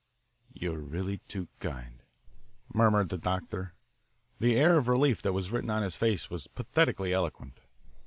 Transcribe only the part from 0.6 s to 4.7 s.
are really too kind," murmured the doctor. The